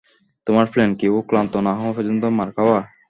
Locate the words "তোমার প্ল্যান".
0.47-0.91